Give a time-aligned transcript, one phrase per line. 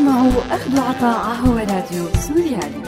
[0.00, 2.80] تسمعوا أخذ وعطاء هو راديو سوريالي.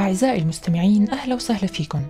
[0.00, 2.02] أعزائي المستمعين أهلا وسهلا فيكم.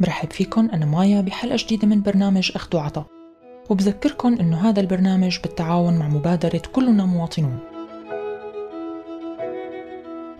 [0.00, 3.06] برحب فيكم أنا مايا بحلقة جديدة من برنامج أخذ وعطا
[3.70, 7.58] وبذكركم أنه هذا البرنامج بالتعاون مع مبادرة كلنا مواطنون.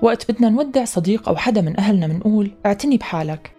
[0.02, 3.52] وقت بدنا نودع صديق أو حدا من أهلنا منقول اعتني بحالك.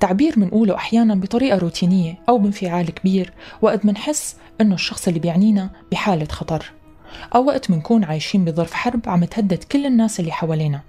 [0.00, 3.32] تعبير منقوله أحيانا بطريقة روتينية أو بانفعال كبير
[3.62, 6.72] وقت منحس أنه الشخص اللي بيعنينا بحالة خطر.
[7.34, 10.80] أو وقت منكون عايشين بظرف حرب عم تهدد كل الناس اللي حوالينا.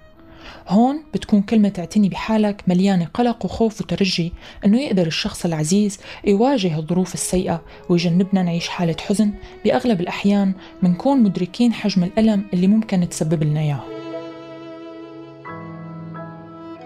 [0.68, 4.32] هون بتكون كلمة اعتني بحالك مليانة قلق وخوف وترجي
[4.64, 9.32] إنه يقدر الشخص العزيز يواجه الظروف السيئة ويجنبنا نعيش حالة حزن
[9.64, 13.80] بأغلب الأحيان منكون مدركين حجم الألم اللي ممكن تسبب لنا إياه.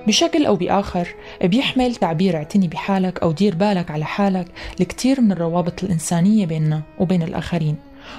[0.06, 4.46] بشكل أو بآخر بيحمل تعبير اعتني بحالك أو دير بالك على حالك
[4.80, 7.76] الكثير من الروابط الإنسانية بيننا وبين الآخرين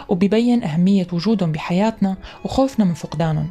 [0.09, 3.49] وبيبين أهمية وجودهم بحياتنا وخوفنا من فقدانهم.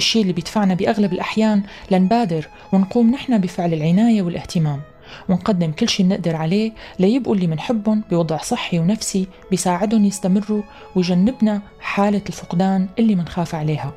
[0.00, 4.80] الشيء اللي بيدفعنا بأغلب الأحيان لنبادر ونقوم نحن بفعل العناية والاهتمام
[5.28, 10.62] ونقدم كل شيء بنقدر عليه ليبقوا اللي منحبهم بوضع صحي ونفسي بيساعدهم يستمروا
[10.96, 13.92] ويجنبنا حالة الفقدان اللي منخاف عليها.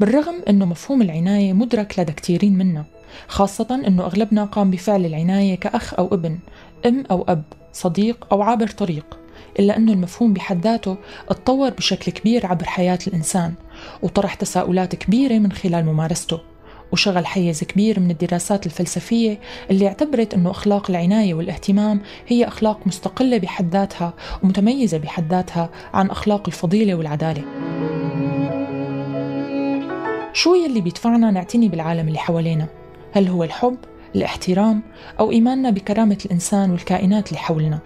[0.00, 2.84] بالرغم أنه مفهوم العناية مدرك لدى كثيرين منا
[3.28, 6.38] خاصة أنه أغلبنا قام بفعل العناية كأخ أو ابن
[6.86, 9.18] أم أو أب صديق أو عابر طريق
[9.58, 10.96] إلا أنه المفهوم بحد ذاته
[11.28, 13.54] اتطور بشكل كبير عبر حياة الإنسان.
[14.02, 16.40] وطرح تساؤلات كبيرة من خلال ممارسته
[16.92, 19.38] وشغل حيز كبير من الدراسات الفلسفية
[19.70, 26.10] اللي اعتبرت أنه أخلاق العناية والاهتمام هي أخلاق مستقلة بحد ذاتها ومتميزة بحد ذاتها عن
[26.10, 27.44] أخلاق الفضيلة والعدالة
[30.32, 32.66] شو يلي بيدفعنا نعتني بالعالم اللي حوالينا؟
[33.12, 33.76] هل هو الحب،
[34.16, 34.82] الاحترام،
[35.20, 37.78] أو إيماننا بكرامة الإنسان والكائنات اللي حولنا؟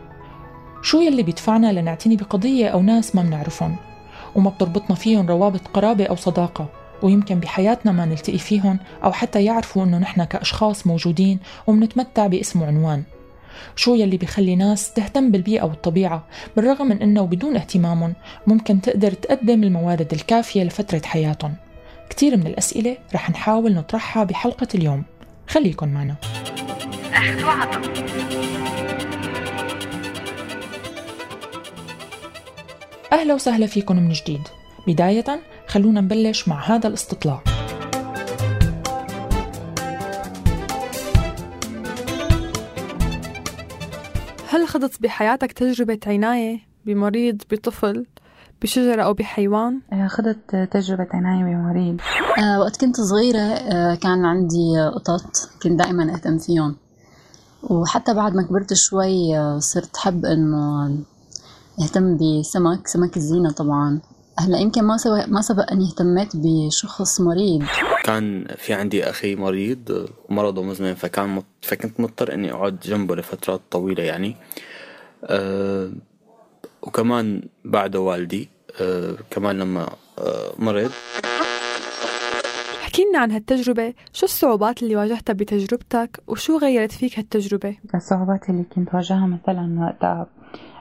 [0.82, 3.76] شو يلي بيدفعنا لنعتني بقضية أو ناس ما منعرفهم؟
[4.34, 6.68] وما بتربطنا فيهم روابط قرابة أو صداقة
[7.02, 13.02] ويمكن بحياتنا ما نلتقي فيهم أو حتى يعرفوا أنه نحن كأشخاص موجودين ومنتمتع باسم وعنوان
[13.76, 16.24] شو يلي بيخلي ناس تهتم بالبيئة والطبيعة؟
[16.56, 18.14] بالرغم من أنه بدون اهتمامهم
[18.46, 21.54] ممكن تقدر تقدم الموارد الكافية لفترة حياتهم.
[22.10, 25.04] كتير من الأسئلة رح نحاول نطرحها بحلقة اليوم.
[25.48, 26.16] خليكن معنا.
[33.12, 34.40] أهلا وسهلا فيكم من جديد.
[34.86, 35.24] بداية
[35.68, 37.42] خلونا نبلش مع هذا الاستطلاع.
[44.48, 48.06] هل خضت بحياتك تجربة عناية بمريض بطفل
[48.62, 52.00] بشجرة أو بحيوان؟ آه، خضت تجربة عناية بمريض.
[52.38, 56.76] آه وقت كنت صغيرة آه كان عندي قطط كنت دائما أهتم فيهم.
[57.62, 60.90] وحتى بعد ما كبرت شوي آه صرت حب إنه
[61.80, 64.00] اهتم بسمك سمك الزينة طبعا.
[64.38, 67.64] هلأ يمكن ما سبق ما سبق اني اهتميت بشخص مريض.
[68.04, 71.44] كان في عندي أخي مريض ومرضه مزمن فكان مط...
[71.62, 74.36] فكنت مضطر إني أقعد جنبه لفترات طويلة يعني.
[75.24, 75.92] أه
[76.82, 78.48] وكمان بعده والدي
[78.80, 79.88] أه كمان لما
[80.18, 80.90] أه مرض.
[82.82, 83.94] احكي لنا عن هالتجربة.
[84.12, 90.26] شو الصعوبات اللي واجهتها بتجربتك؟ وشو غيرت فيك هالتجربة؟ الصعوبات اللي كنت واجهها مثلا وقتها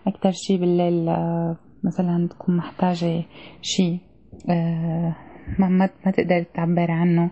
[0.07, 3.23] أكتر شي بالليل آه، مثلا تكون محتاجة
[3.61, 3.99] شي
[4.49, 5.15] آه،
[5.59, 7.29] ما ما تقدر تعبر عنه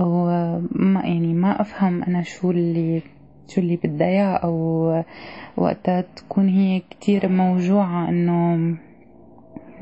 [0.00, 0.26] أو
[0.70, 3.02] ما يعني ما أفهم أنا شو اللي
[3.48, 4.88] شو اللي بدها إياه أو
[5.56, 8.76] وقتها تكون هي كتير موجوعة إنه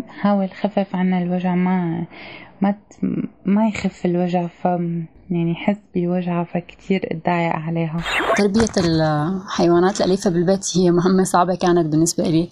[0.09, 2.07] حاول خفف عنا الوجع ما
[2.61, 2.75] ما
[3.45, 4.69] ما يخف الوجع ف
[5.31, 7.97] يعني يحس بوجعها فكتير اتضايق عليها.
[8.37, 12.49] تربية الحيوانات الأليفة بالبيت هي مهمة صعبة كانت بالنسبة لي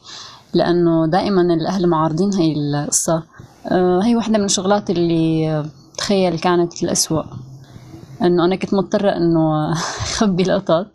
[0.55, 3.23] لأنه دائما الأهل معارضين هاي القصة.
[3.67, 5.65] آه، هي واحدة من الشغلات اللي
[5.99, 7.23] تخيل كانت الأسوأ
[8.23, 10.87] إنه أنا كنت مضطرة إنه أخبي القطط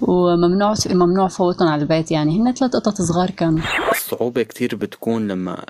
[0.00, 2.10] وممنوع ممنوع فوتهم على البيت.
[2.10, 3.60] يعني هن ثلاث قطط صغار كانوا.
[3.92, 5.64] الصعوبة كتير بتكون لما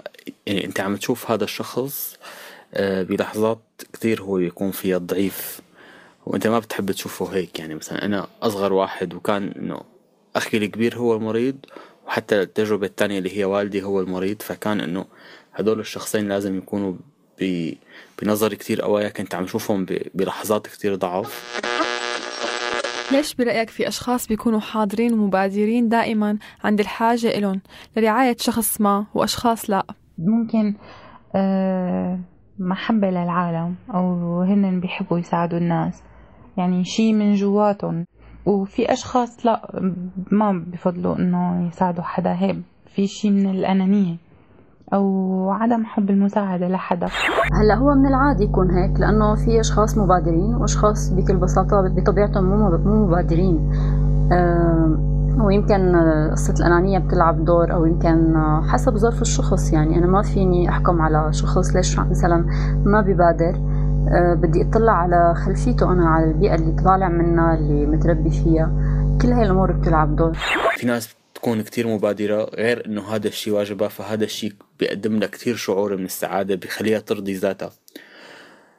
[0.46, 2.39] يعني أنت عم تشوف هذا الشخص آه،
[2.78, 3.60] بلحظات
[3.92, 5.60] كثير هو يكون فيها ضعيف.
[6.26, 9.80] وأنت ما بتحب تشوفه هيك يعني مثلا أنا أصغر واحد وكان إنه
[10.36, 11.56] أخي الكبير هو المريض
[12.06, 15.04] وحتى التجربة الثانية اللي هي والدي هو المريض فكان إنه
[15.54, 16.94] هدول الشخصين لازم يكونوا
[18.22, 21.60] بنظري كتير قوايا كنت عم شوفهم بلحظات كتير ضعف.
[23.12, 27.60] ليش برأيك في أشخاص بيكونوا حاضرين ومبادرين دائما عند الحاجة إلهم؟
[27.96, 29.86] لرعاية شخص ما وأشخاص لا.
[30.18, 30.74] ممكن
[31.34, 32.18] آه،
[32.60, 36.02] محبة للعالم أو هن بيحبوا يساعدوا الناس.
[36.56, 38.06] يعني شي من جواتهم.
[38.46, 39.80] وفي أشخاص لا
[40.32, 42.32] ما بفضلوا إنه يساعدوا حدا.
[42.32, 44.16] هيك في شي من الأنانية.
[44.94, 47.06] أو عدم حب المساعدة لحدا.
[47.52, 53.06] هلا هو من العادي يكون هيك لأنه في أشخاص مبادرين وأشخاص بكل بساطة بطبيعتهم مو
[53.06, 53.70] مبادرين.
[54.32, 55.96] أه ويمكن
[56.30, 58.34] قصة الأنانية بتلعب دور أو يمكن
[58.68, 59.98] حسب ظرف الشخص يعني.
[59.98, 62.36] أنا ما فيني أحكم على شخص ليش مثلا
[62.84, 63.54] ما ببادر.
[64.08, 68.72] أه بدي أطلع على خلفيته أنا على البيئة اللي طالع منها اللي متربي فيها.
[69.22, 70.32] كل هاي الأمور بتلعب دور.
[70.76, 75.56] في ناس تكون كتير مبادرة غير إنه هذا الشيء واجبها فهذا الشيء بيقدم لها كتير
[75.56, 77.70] شعور من السعادة بخليها ترضي ذاتها.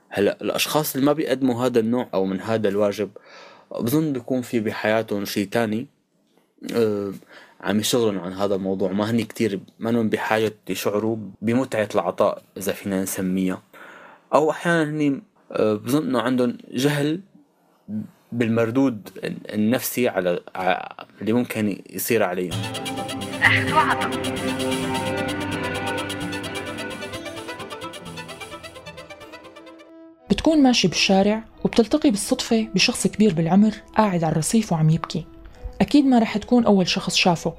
[0.09, 3.09] هلأ الأشخاص اللي ما بيقدموا هذا النوع أو من هذا الواجب
[3.81, 5.87] بظن بيكون في بحياتهم شيء تاني.
[7.61, 8.91] عم يشغلون عن هذا الموضوع.
[8.91, 13.61] ما هني كتير ما بحاجة يشعروا بمتعة العطاء إذا فينا نسميها.
[14.33, 15.21] أو أحيانا هني
[15.51, 17.21] آه بظن إنه عندهم جهل
[18.31, 19.09] بالمردود
[19.53, 20.39] النفسي على
[21.21, 22.61] اللي ممكن يصير عليهم.
[30.29, 35.25] بتكون ماشي بالشارع وبتلتقي بالصدفة بشخص كبير بالعمر قاعد على الرصيف وعم يبكي.
[35.81, 37.53] أكيد ما رح تكون أول شخص شافه.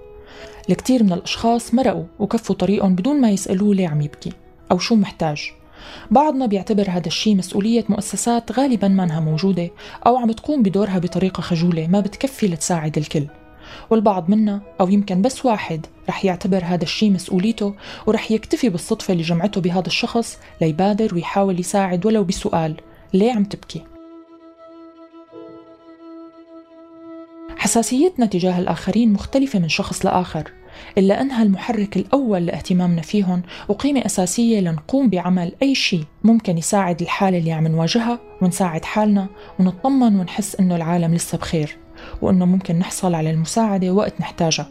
[0.71, 4.33] الكثير من الأشخاص مرقوا وكفوا طريقهم بدون ما يسألوه ليه عم يبكي
[4.71, 5.53] أو شو محتاج.
[6.11, 9.71] بعضنا بيعتبر هذا الشيء مسؤولية مؤسسات غالبا ما إنها موجودة
[10.07, 13.27] أو عم تقوم بدورها بطريقة خجولة ما بتكفي لتساعد الكل.
[13.91, 17.75] والبعض منا أو يمكن بس واحد رح يعتبر هذا الشيء مسؤوليته
[18.07, 22.77] ورح يكتفي بالصدفة اللي جمعته بهذا الشخص ليبادر ويحاول يساعد ولو بسؤال
[23.15, 23.92] ليه عم تبكي؟
[27.63, 30.53] حساسيتنا تجاه الآخرين مختلفة من شخص لآخر
[30.99, 37.39] إلا أنها المحرك الأول لاهتمامنا فيهم وقيمة أساسية لنقوم بعمل أي شيء ممكن يساعد الحالة
[37.39, 39.27] اللي عم نواجهها ونساعد حالنا
[39.59, 41.77] ونطمن ونحس إنه العالم لسه بخير
[42.23, 44.69] وإنه ممكن نحصل على المساعدة وقت نحتاجها.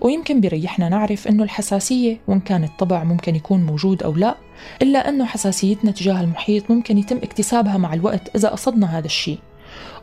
[0.00, 4.36] ويمكن بريحنا نعرف إنه الحساسية وإن كان الطبع ممكن يكون موجود أو لا
[4.82, 9.38] إلا أنه حساسيتنا تجاه المحيط ممكن يتم اكتسابها مع الوقت إذا قصدنا هذا الشيء.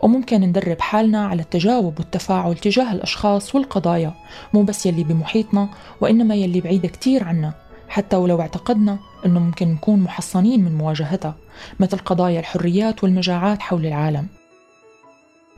[0.02, 4.14] وممكن ندرب حالنا على التجاوب والتفاعل تجاه الأشخاص والقضايا
[4.54, 5.70] مو بس يلي بمحيطنا
[6.02, 7.54] وإنما يلي بعيدة كتير عنا
[7.90, 11.36] حتى ولو اعتقدنا أنه ممكن نكون محصنين من مواجهتها
[11.80, 14.28] مثل قضايا الحريات والمجاعات حول العالم.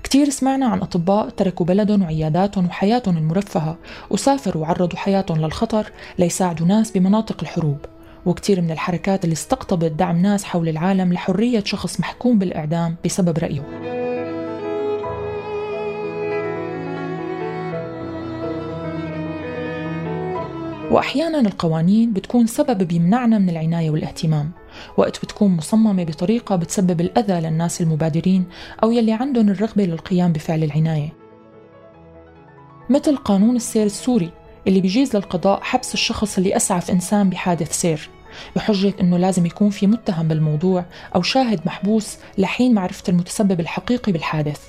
[0.03, 3.77] كتير سمعنا عن أطباء تركوا بلدهم وعياداتهم وحياتهم المرفهة
[4.09, 7.77] وسافروا وعرضوا حياتهم للخطر ليساعدوا ناس بمناطق الحروب.
[8.25, 13.98] وكتير من الحركات اللي استقطبت دعم ناس حول العالم لحرية شخص محكوم بالإعدام بسبب رأيه.
[20.91, 24.51] وأحيانا القوانين بتكون سبب بيمنعنا من العناية والاهتمام.
[24.97, 28.45] وقت بتكون مصممة بطريقة بتسبب الأذى للناس المبادرين
[28.83, 31.13] أو يلي عندهم الرغبة للقيام بفعل العناية.
[32.89, 34.31] مثل قانون السير السوري
[34.67, 38.09] اللي بيجيز للقضاء حبس الشخص اللي أسعف إنسان بحادث سير
[38.55, 40.85] بحجة أنه لازم يكون في متهم بالموضوع
[41.15, 44.61] أو شاهد محبوس لحين معرفة المتسبب الحقيقي بالحادث.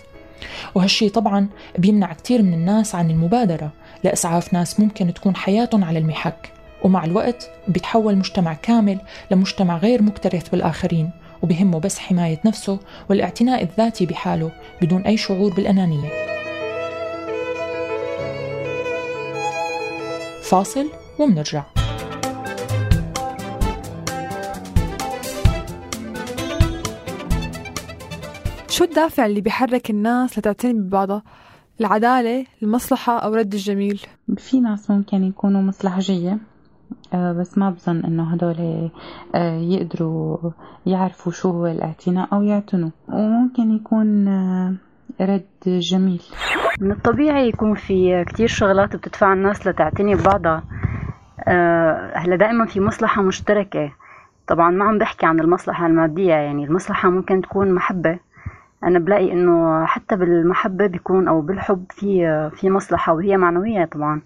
[0.75, 3.73] وهالشي طبعا بيمنع كتير من الناس عن المبادرة
[4.05, 6.53] لإسعاف ناس ممكن تكون حياتهم على المحك.
[6.85, 8.99] ومع الوقت بيتحول مجتمع كامل
[9.31, 11.11] لمجتمع غير مكترث بالآخرين
[11.43, 12.79] وبهمه بس حماية نفسه
[13.11, 14.51] والاعتناء الذاتي بحاله
[14.83, 16.11] بدون أي شعور بالأنانية.
[20.43, 20.87] فاصل
[21.19, 21.63] ومنرجع.
[28.69, 31.23] شو الدافع اللي بيحرك الناس لتعتني ببعضها؟
[31.81, 34.01] العدالة، المصلحة أو رد الجميل؟
[34.37, 36.39] في ناس ممكن يكونوا مصلحجية
[37.15, 38.91] آه، بس ما بظن إنه هدول
[39.35, 40.51] آه، يقدروا
[40.87, 42.91] يعرفوا شو هو الاعتناء أو يعتنوا.
[43.09, 44.75] وممكن يكون آه،
[45.21, 46.23] رد جميل.
[46.81, 50.63] من الطبيعي يكون في كتير شغلات بتدفع الناس لتعتني ببعضها.
[52.17, 53.93] هلا دائما في مصلحة مشتركة.
[54.49, 58.19] طبعا ما عم بحكي عن المصلحة المادية يعني المصلحة ممكن تكون محبة.
[58.85, 64.23] أنا بلاقي إنه حتى بالمحبة بيكون أو بالحب في في مصلحة وهي معنوية طبعا.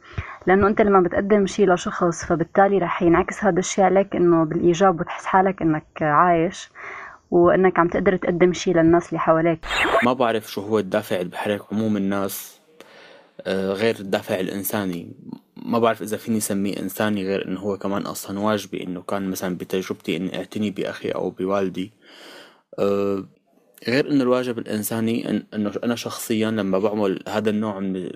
[0.46, 5.26] لأنه أنت لما بتقدم شيء لشخص فبالتالي رح ينعكس هذا الشيء عليك إنه بالإيجاب وتحس
[5.26, 6.68] حالك إنك عايش
[7.30, 9.66] وإنك عم تقدر تقدم شيء للناس اللي حواليك.
[10.04, 12.61] ما بعرف شو هو الدافع اللي بحرك عموم الناس
[13.46, 15.12] آه، غير الدافع الإنساني.
[15.66, 19.56] ما بعرف إذا فيني سميه إنساني غير إنه هو كمان أصلا واجبي إنه كان مثلا
[19.56, 21.92] بتجربتي إني أعتني بأخي أو بوالدي.
[22.78, 23.25] أه
[23.88, 28.11] غير إنه الواجب الإنساني إنه أنا شخصيا لما بعمل هذا النوع من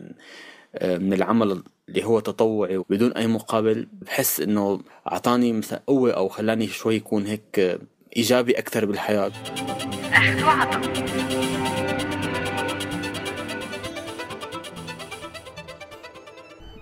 [0.82, 4.80] من العمل اللي هو تطوعي بدون أي مقابل بحس إنه
[5.12, 7.78] أعطاني مثلا قوة أو خلاني شوي يكون هيك
[8.16, 9.32] إيجابي أكثر بالحياة.
[10.12, 10.78] أخذ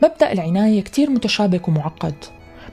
[0.02, 2.14] مبدأ العناية كتير متشابك ومعقد.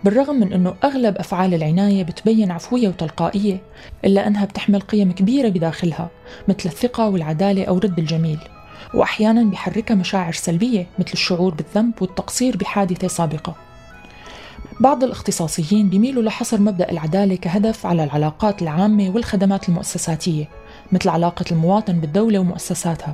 [0.04, 3.62] بالرغم من أنه أغلب أفعال العناية بتبين عفوية وتلقائية
[4.06, 6.10] إلا أنها بتحمل قيم كبيرة بداخلها
[6.48, 8.40] مثل الثقة والعدالة أو رد الجميل.
[8.94, 13.56] وأحيانا بحركها مشاعر سلبية مثل الشعور بالذنب والتقصير بحادثة سابقة.
[14.80, 20.50] بعض الاختصاصيين بيميلوا لحصر مبدأ العدالة كهدف على العلاقات العامة والخدمات المؤسساتية
[20.92, 23.14] مثل علاقة المواطن بالدولة ومؤسساتها.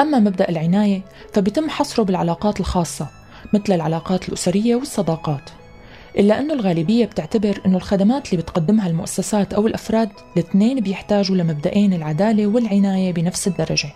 [0.00, 3.06] أما مبدأ العناية فبيتم حصره بالعلاقات الخاصة
[3.52, 5.50] مثل العلاقات الأسرية والصداقات.
[6.18, 12.46] إلا أنه الغالبية بتعتبر أنه الخدمات اللي بتقدمها المؤسسات أو الأفراد الاثنين بيحتاجوا لمبدئين العدالة
[12.46, 13.88] والعناية بنفس الدرجة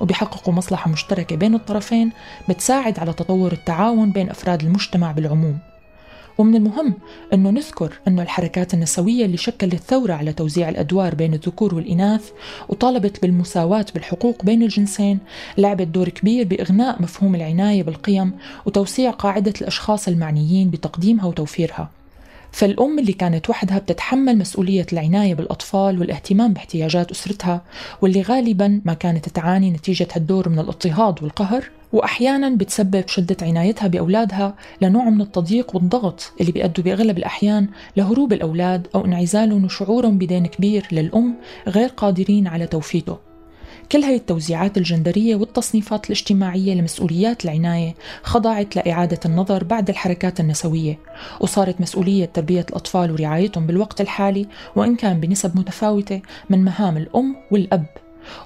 [0.00, 2.12] وبيحققوا مصلحة مشتركة بين الطرفين
[2.48, 5.58] بتساعد على تطور التعاون بين أفراد المجتمع بالعموم.
[6.38, 6.94] ومن المهم
[7.32, 12.30] أنه نذكر أنه الحركات النسوية اللي شكلت ثورة على توزيع الأدوار بين الذكور والإناث
[12.68, 15.18] وطالبت بالمساواة بالحقوق بين الجنسين
[15.58, 18.32] لعبت دور كبير بإغناء مفهوم العناية بالقيم
[18.66, 21.90] وتوسيع قاعدة الأشخاص المعنيين بتقديمها وتوفيرها.
[22.52, 27.62] فالأم اللي كانت وحدها بتتحمل مسؤولية العناية بالأطفال والاهتمام باحتياجات أسرتها
[28.02, 34.54] واللي غالبا ما كانت تعاني نتيجة هالدور من الاضطهاد والقهر وأحيانا بتسبب شدة عنايتها بأولادها
[34.80, 40.86] لنوع من التضييق والضغط اللي بيأدوا بأغلب الأحيان لهروب الأولاد أو انعزالهم وشعورهم بدين كبير
[40.92, 41.34] للأم
[41.68, 43.31] غير قادرين على توفيته
[43.92, 50.98] كل هاي التوزيعات الجندرية والتصنيفات الاجتماعية لمسؤوليات العناية خضعت لإعادة النظر بعد الحركات النسوية
[51.40, 54.46] وصارت مسؤولية تربية الأطفال ورعايتهم بالوقت الحالي
[54.76, 56.20] وإن كان بنسب متفاوتة
[56.50, 57.86] من مهام الأم والأب.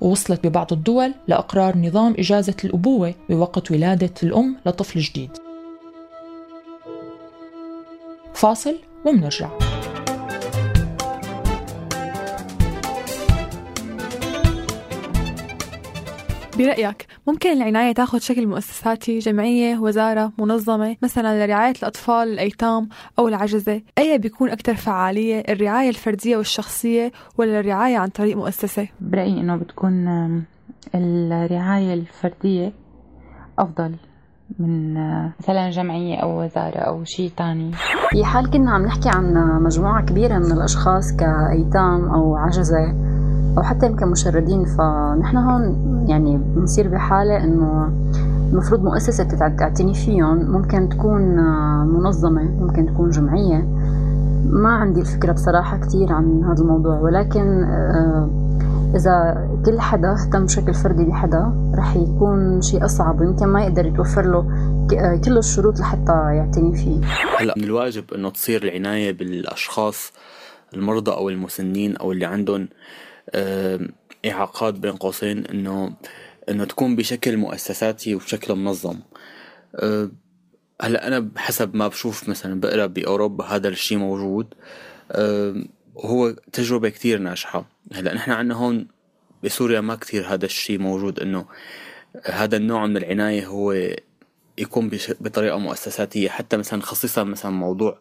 [0.01, 5.31] ووصلت ببعض الدول لأقرار نظام إجازة الأبوة بوقت ولادة الأم لطفل جديد.
[8.35, 9.66] فاصل ومنرجع.
[16.59, 23.83] برأيك ممكن العناية تاخذ شكل مؤسساتي جمعية وزارة منظمة مثلا لرعاية الأطفال الأيتام أو العجزة؟
[23.99, 30.09] أي بيكون أكثر فعالية الرعاية الفردية والشخصية ولا الرعاية عن طريق مؤسسة؟ برأيي إنه بتكون
[30.95, 32.73] الرعاية الفردية
[33.59, 33.95] أفضل
[34.59, 34.95] من
[35.39, 37.73] مثلا جمعية أو وزارة أو شيء تاني.
[38.11, 42.95] في حال كنا عم نحكي عن مجموعة كبيرة من الأشخاص كأيتام أو عجزة
[43.59, 47.93] أو حتى يمكن مشردين فنحن هون يعني بنصير بحالة إنه
[48.53, 49.25] المفروض مؤسسة
[49.59, 51.23] تعتني فيهم ممكن تكون
[51.87, 53.69] منظمة ممكن تكون جمعية.
[54.51, 58.31] ما عندي الفكرة بصراحة كتير عن هذا الموضوع ولكن آه،
[58.95, 64.27] إذا كل حدا اهتم بشكل فردي بحدا رح يكون شيء أصعب ويمكن ما يقدر يتوفر
[64.27, 64.39] له
[64.99, 67.01] آه، كل الشروط لحتى يعتني فيه.
[67.39, 70.13] هلا من الواجب إنه تصير العناية بالأشخاص
[70.75, 72.69] المرضى أو المسنين أو اللي عندهم
[74.27, 75.97] إعاقات بين قوسين إنه
[76.49, 79.01] إنه تكون بشكل مؤسساتي وبشكل منظم.
[80.83, 84.55] هلأ أنا بحسب ما بشوف مثلا بقرأ بأوروبا هذا الشيء موجود.
[85.95, 87.65] وهو تجربة كتير ناجحة.
[87.93, 88.87] هلأ نحن عنا هون
[89.45, 91.47] بسوريا ما كتير هذا الشيء موجود إنه
[92.25, 93.91] هذا النوع من العناية هو
[94.59, 96.29] يكون بطريقة مؤسساتية.
[96.29, 97.99] حتى مثلا خصيصا مثلا موضوع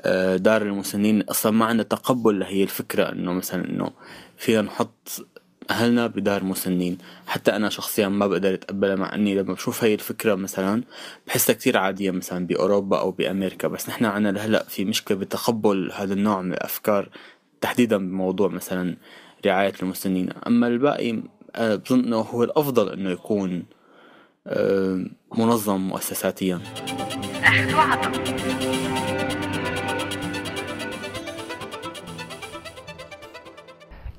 [0.00, 1.22] آه، دار المسنين.
[1.22, 3.90] أصلا ما عندنا تقبل لهي الفكرة إنه مثلا إنه
[4.36, 5.26] فينا نحط
[5.70, 6.98] أهلنا بدار مسنين.
[7.26, 10.82] حتى أنا شخصيا ما بقدر أتقبلها مع أني لما بشوف هاي الفكرة مثلا
[11.26, 13.68] بحسها كتير عادية مثلا بأوروبا أو بأمريكا.
[13.68, 17.08] بس نحن عنا لهلأ في مشكلة بتقبل هذا النوع من الأفكار
[17.60, 18.96] تحديدا بموضوع مثلا
[19.46, 20.30] رعاية المسنين.
[20.46, 21.22] أما الباقي
[21.58, 23.62] بظن أنه هو الأفضل أنه يكون
[24.46, 25.04] آه،
[25.38, 26.60] منظم مؤسساتيا.
[27.44, 28.69] أخذ وعطا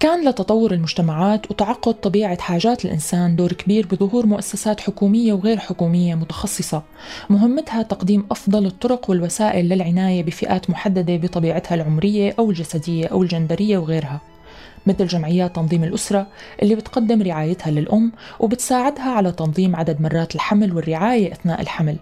[0.01, 6.83] كان لتطور المجتمعات وتعقد طبيعة حاجات الإنسان دور كبير بظهور مؤسسات حكومية وغير حكومية متخصصة.
[7.29, 14.21] مهمتها تقديم أفضل الطرق والوسائل للعناية بفئات محددة بطبيعتها العمرية أو الجسدية أو الجندرية وغيرها.
[14.85, 16.27] مثل جمعيات تنظيم الأسرة
[16.61, 21.97] اللي بتقدم رعايتها للأم وبتساعدها على تنظيم عدد مرات الحمل والرعاية أثناء الحمل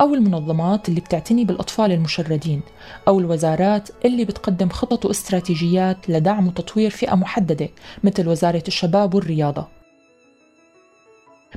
[0.00, 2.60] أو المنظمات اللي بتعتني بالأطفال المشردين
[3.08, 7.68] أو الوزارات اللي بتقدم خطط واستراتيجيات لدعم وتطوير فئة محددة
[8.04, 9.68] مثل وزارة الشباب والرياضة.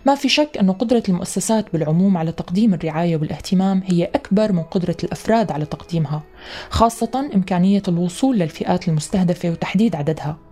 [0.06, 4.98] ما في شك أن قدرة المؤسسات بالعموم على تقديم الرعاية والاهتمام هي أكبر من قدرة
[5.04, 6.24] الأفراد على تقديمها
[6.70, 10.45] خاصة إمكانية الوصول للفئات المستهدفة وتحديد عددها.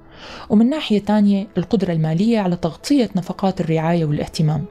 [0.49, 4.65] ومن ناحية تانية القدرة المالية على تغطية نفقات الرعاية والاهتمام.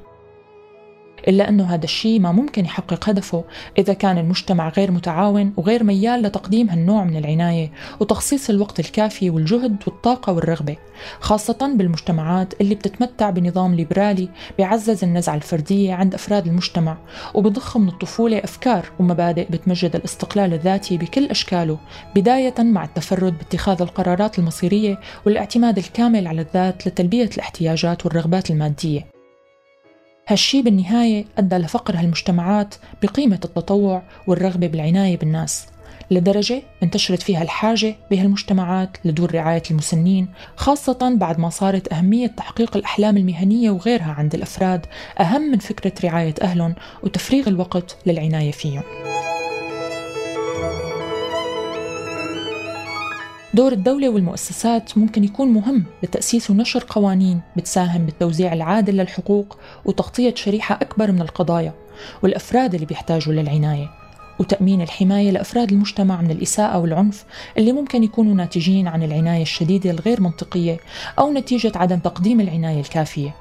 [1.29, 3.45] إلا أنه هذا الشيء ما ممكن يحقق هدفه.
[3.79, 9.77] إذا كان المجتمع غير متعاون وغير ميال لتقديم هالنوع من العناية وتخصيص الوقت الكافي والجهد
[9.87, 10.77] والطاقة والرغبة
[11.21, 16.97] خاصة بالمجتمعات اللي بتتمتع بنظام ليبرالي بيعزز النزعة الفردية عند أفراد المجتمع
[17.35, 21.79] وبضخ من الطفولة أفكار ومبادئ بتمجد الاستقلال الذاتي بكل أشكاله
[22.15, 29.12] بداية مع التفرد باتخاذ القرارات المصيرية والاعتماد الكامل على الذات لتلبية الاحتياجات والرغبات المادية.
[30.33, 35.67] هالشي بالنهاية أدى لفقر هالمجتمعات بقيمة التطوع والرغبة بالعناية بالناس
[36.11, 43.17] لدرجة انتشرت فيها الحاجة بهالمجتمعات لدور رعاية المسنين خاصة بعد ما صارت أهمية تحقيق الأحلام
[43.17, 44.87] المهنية وغيرها عند الأفراد
[45.21, 48.83] أهم من فكرة رعاية أهلهم وتفريغ الوقت للعناية فيهم.
[53.55, 60.79] دور الدولة والمؤسسات ممكن يكون مهم لتأسيس ونشر قوانين بتساهم بالتوزيع العادل للحقوق وتغطية شريحة
[60.83, 61.73] أكبر من القضايا
[62.23, 63.91] والأفراد اللي بيحتاجوا للعناية
[64.39, 67.25] وتأمين الحماية لأفراد المجتمع من الإساءة والعنف
[67.59, 70.81] اللي ممكن يكونوا ناتجين عن العناية الشديدة الغير منطقية
[71.19, 73.35] أو نتيجة عدم تقديم العناية الكافية.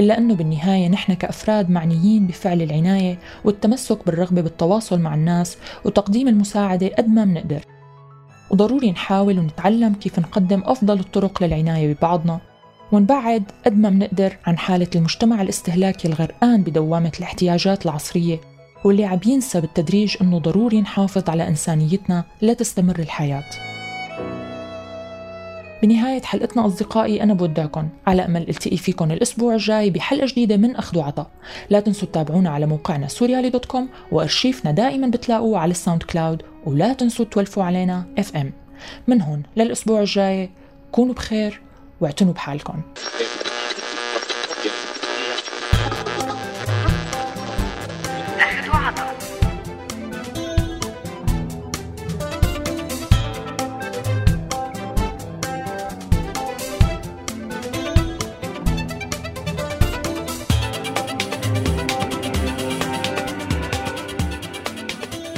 [0.00, 6.88] إلا أنه بالنهاية نحن كأفراد معنيين بفعل العناية والتمسك بالرغبة بالتواصل مع الناس وتقديم المساعدة
[6.88, 7.73] قد ما بنقدر.
[8.50, 12.40] وضروري نحاول ونتعلم كيف نقدم أفضل الطرق للعناية ببعضنا.
[12.92, 18.40] ونبعد قد ما بنقدر عن حالة المجتمع الاستهلاكي الغرقان بدوامة الاحتياجات العصرية
[18.84, 23.73] واللي عم ينسى بالتدريج أنه ضروري نحافظ على إنسانيتنا لتستمر الحياة.
[25.84, 30.98] بنهاية حلقتنا أصدقائي أنا بودعكم على أمل إلتقي فيكم الأسبوع الجاي بحلقة جديدة من أخذ
[30.98, 31.30] وعطاء.
[31.70, 36.92] لا تنسوا تتابعونا على موقعنا سوريالي dot com وأرشيفنا دائما بتلاقوه على ال SoundCloud ولا
[36.92, 38.52] تنسوا تولفوا علينا FM
[39.08, 40.50] من هون للأسبوع الجاي
[40.92, 41.60] كونوا بخير
[42.00, 42.82] واعتنوا بحالكم